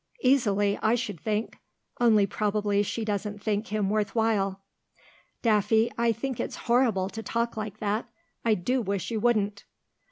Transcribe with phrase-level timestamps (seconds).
[0.23, 1.59] "Easily, I should think.
[1.99, 4.61] Only probably she doesn't think him worth while."
[5.43, 8.09] "Daffy, I think it's horrible to talk like that.
[8.43, 9.63] I do wish you wouldn't."